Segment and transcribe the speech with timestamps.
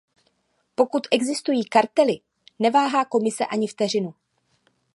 [0.75, 2.19] Pokud existují kartely,
[2.59, 4.13] neváhá Komise ani vteřinu.